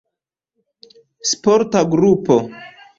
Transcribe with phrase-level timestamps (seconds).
[1.33, 2.35] Sporta grupo.